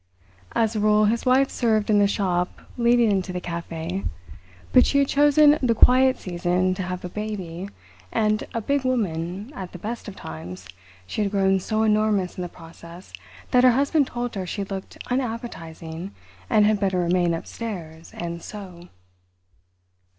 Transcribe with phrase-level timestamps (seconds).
[0.53, 4.03] As a rule his wife served in the shop leading into the café,
[4.73, 7.69] but she had chosen the quiet season to have a baby,
[8.11, 10.67] and, a big woman at the best of times,
[11.05, 13.13] she had grown so enormous in the process
[13.51, 16.15] that her husband told her she looked unappetising,
[16.49, 18.89] and had better remain upstairs and sew.